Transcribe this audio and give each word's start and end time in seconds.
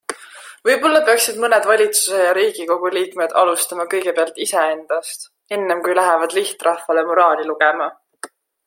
Võib-olla 0.67 1.01
peaksid 1.09 1.35
mõned 1.43 1.67
valitsuse 1.71 2.21
ja 2.21 2.31
riigikogu 2.37 2.91
liikmed 2.95 3.37
alustama 3.43 3.87
kõigepealt 3.93 4.43
iseendast, 4.49 5.29
ennem 5.59 5.85
kui 5.87 5.99
lähevad 6.01 6.37
lihtrahvale 6.41 7.09
moraali 7.13 7.51
lugema. 7.53 7.97